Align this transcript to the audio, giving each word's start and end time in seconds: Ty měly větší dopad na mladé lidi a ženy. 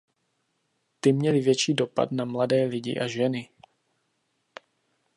Ty 0.99 1.13
měly 1.13 1.39
větší 1.39 1.73
dopad 1.73 2.11
na 2.11 2.25
mladé 2.25 2.63
lidi 2.65 2.99
a 2.99 3.07
ženy. 3.07 3.49